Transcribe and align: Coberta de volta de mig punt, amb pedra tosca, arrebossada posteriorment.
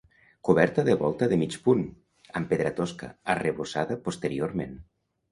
Coberta 0.47 0.83
de 0.85 0.93
volta 1.01 1.25
de 1.33 1.37
mig 1.41 1.57
punt, 1.67 1.83
amb 2.39 2.49
pedra 2.53 2.71
tosca, 2.79 3.09
arrebossada 3.35 3.99
posteriorment. 4.09 4.73